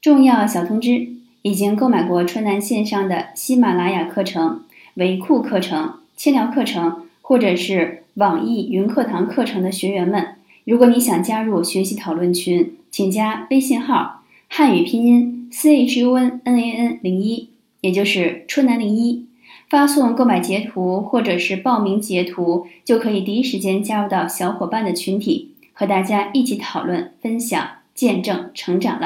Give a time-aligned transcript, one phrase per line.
[0.00, 1.08] 重要小通知
[1.42, 17.50] 已经购买过春南线上的喜马拉雅课程维库课程千聊课程或者是网易云课堂课程的学员们如果你想加入学习讨论群请加微信号汉语拼音 chunnan 零一
[17.82, 19.30] 也就是春南零一。
[19.70, 28.98] 发送购买截图或者是报名截图就可以第一时间加入到小伙伴的群体和大家一起讨论分享见证成长了。